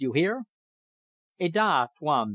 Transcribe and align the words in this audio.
You 0.01 0.13
hear?" 0.13 0.43
"Ada, 1.39 1.89
Tuan!" 1.99 2.29